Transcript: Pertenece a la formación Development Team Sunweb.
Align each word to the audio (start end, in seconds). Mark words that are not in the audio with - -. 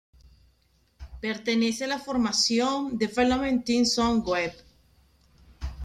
Pertenece 1.21 1.83
a 1.83 1.87
la 1.87 1.99
formación 1.99 2.97
Development 2.97 3.63
Team 3.63 3.85
Sunweb. 3.85 4.51